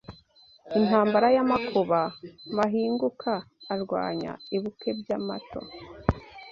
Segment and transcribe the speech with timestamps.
[0.79, 1.99] Intambara y'amakuba
[2.55, 3.33] Mahinguka
[3.73, 5.59] arwanya i Bukebyamato